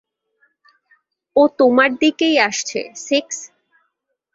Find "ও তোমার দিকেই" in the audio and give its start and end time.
1.35-2.35